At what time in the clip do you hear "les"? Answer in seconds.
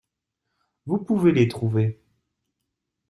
1.31-1.47